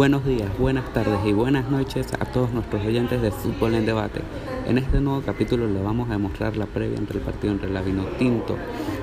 [0.00, 4.22] Buenos días, buenas tardes y buenas noches a todos nuestros oyentes de Fútbol en Debate.
[4.66, 7.82] En este nuevo capítulo le vamos a demostrar la previa entre el partido entre la
[7.82, 8.56] Vinotinto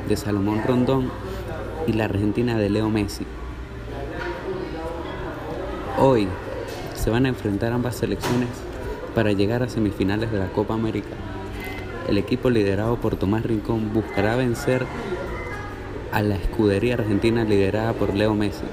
[0.09, 1.11] de Salomón Rondón
[1.85, 3.27] y la Argentina de Leo Messi.
[5.99, 6.27] Hoy
[6.95, 8.49] se van a enfrentar ambas selecciones
[9.13, 11.15] para llegar a semifinales de la Copa América.
[12.09, 14.87] El equipo liderado por Tomás Rincón buscará vencer
[16.11, 18.65] a la escudería argentina liderada por Leo Messi.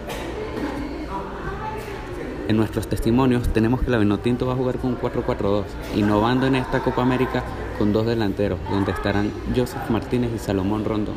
[2.46, 5.64] En nuestros testimonios tenemos que la Vinotinto va a jugar con un 4-4-2,
[5.96, 7.42] innovando en esta Copa América
[7.78, 11.12] con dos delanteros, donde estarán Joseph Martínez y Salomón Rondo.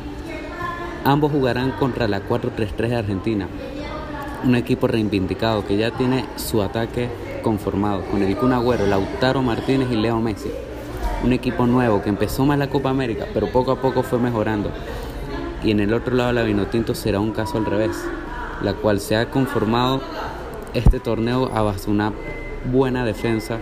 [1.04, 3.48] Ambos jugarán contra la 4-3-3 de Argentina,
[4.46, 7.10] un equipo reivindicado que ya tiene su ataque
[7.44, 10.52] conformado, con el Kun Agüero, Lautaro Martínez y Leo Messi.
[11.26, 14.72] Un equipo nuevo que empezó mal la Copa América, pero poco a poco fue mejorando.
[15.62, 17.98] Y en el otro lado la Vinotinto será un caso al revés,
[18.62, 20.02] la cual se ha conformado
[20.74, 22.14] este torneo a una
[22.72, 23.58] buena defensa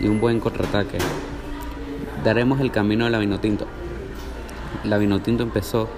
[0.00, 0.98] y un buen contraataque.
[2.24, 3.66] Daremos el camino a la Vinotinto.
[4.84, 5.88] La Vinotinto empezó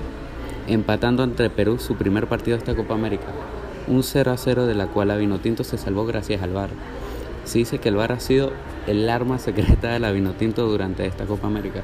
[0.67, 3.27] empatando entre Perú su primer partido de esta Copa América,
[3.89, 6.71] un 0 a 0 de la cual la Vinotinto se salvó gracias al VAR.
[7.45, 8.53] Se dice que el VAR ha sido
[8.87, 11.83] el arma secreta de la Vinotinto durante esta Copa América,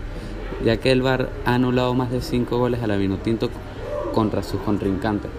[0.64, 3.50] ya que el VAR ha anulado más de 5 goles a la Vinotinto
[4.14, 5.30] contra sus contrincantes.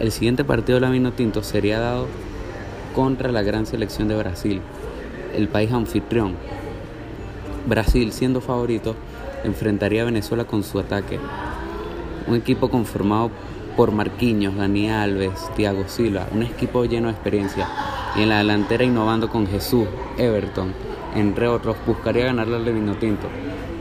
[0.00, 2.06] El siguiente partido de la Tinto sería dado
[2.94, 4.62] contra la gran selección de Brasil,
[5.36, 6.36] el país anfitrión.
[7.66, 8.96] Brasil, siendo favorito,
[9.44, 11.20] enfrentaría a Venezuela con su ataque.
[12.26, 13.30] Un equipo conformado
[13.76, 17.68] por Marquinhos, Dani Alves, Thiago Silva, un equipo lleno de experiencia.
[18.16, 20.72] Y en la delantera innovando con Jesús, Everton,
[21.14, 23.28] entre otros, buscaría ganarle al Vinotinto.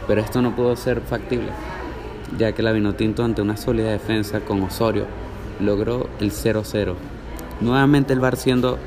[0.05, 1.47] Pero esto no pudo ser factible,
[2.37, 5.05] ya que la Vinotinto ante una sólida defensa con Osorio
[5.59, 6.95] logró el 0-0.
[7.61, 8.77] Nuevamente el VAR siendo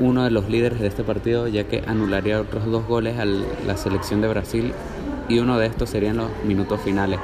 [0.00, 3.76] uno de los líderes de este partido ya que anularía otros dos goles a la
[3.76, 4.72] selección de Brasil
[5.28, 7.20] y uno de estos serían los minutos finales.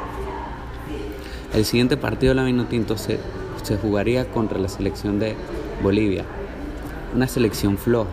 [1.55, 3.19] El siguiente partido de la Minutinto se,
[3.63, 5.35] se jugaría contra la selección de
[5.83, 6.25] Bolivia,
[7.15, 8.11] una selección floja,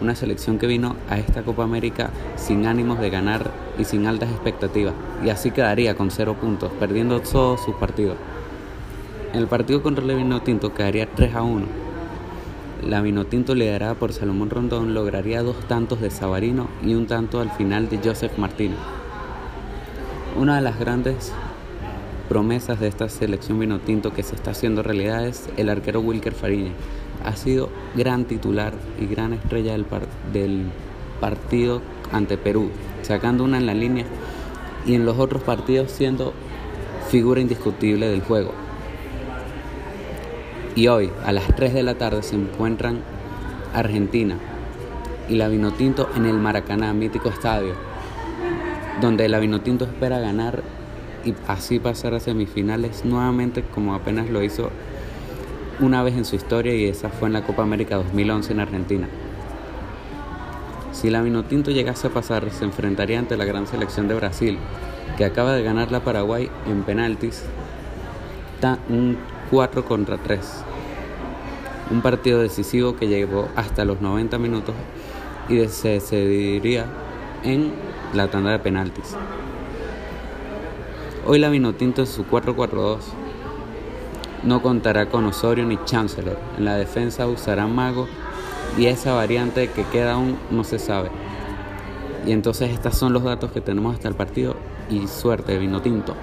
[0.00, 4.30] una selección que vino a esta Copa América sin ánimos de ganar y sin altas
[4.30, 8.16] expectativas, y así quedaría con cero puntos, perdiendo todos sus partidos.
[9.32, 11.64] El partido contra el Vinotinto quedaría 3 a 1.
[12.86, 17.50] La Vinotinto liderada por Salomón Rondón lograría dos tantos de Sabarino y un tanto al
[17.50, 18.76] final de Joseph Martínez.
[20.38, 21.32] Una de las grandes
[22.28, 26.72] promesas de esta selección Vinotinto que se está haciendo realidad es el arquero Wilker Fariña.
[27.24, 30.66] Ha sido gran titular y gran estrella del
[31.20, 31.80] partido
[32.12, 32.68] ante Perú,
[33.00, 34.04] sacando una en la línea
[34.84, 36.34] y en los otros partidos siendo
[37.08, 38.61] figura indiscutible del juego.
[40.74, 43.00] Y hoy, a las 3 de la tarde, se encuentran
[43.74, 44.36] Argentina
[45.28, 47.74] y la Vinotinto en el Maracaná, mítico estadio,
[49.02, 50.62] donde la Vinotinto espera ganar
[51.24, 54.70] y así pasar a semifinales nuevamente como apenas lo hizo
[55.78, 59.08] una vez en su historia y esa fue en la Copa América 2011 en Argentina.
[60.92, 64.58] Si la Vinotinto llegase a pasar, se enfrentaría ante la gran selección de Brasil,
[65.18, 67.42] que acaba de ganar la Paraguay en penaltis,
[68.88, 69.18] un
[69.52, 70.40] 4 contra 3.
[71.90, 74.74] Un partido decisivo que llegó hasta los 90 minutos
[75.46, 76.86] y se decidiría
[77.44, 77.70] en
[78.14, 79.14] la tanda de penaltis.
[81.26, 83.00] Hoy la Vinotinto en su 4-4-2
[84.42, 86.38] no contará con Osorio ni Chancellor.
[86.56, 88.08] En la defensa usará Mago
[88.78, 91.10] y esa variante que queda aún no se sabe.
[92.26, 94.56] Y entonces estos son los datos que tenemos hasta el partido
[94.88, 96.14] y suerte Vinotinto.